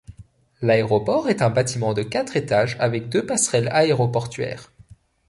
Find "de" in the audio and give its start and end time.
1.93-2.01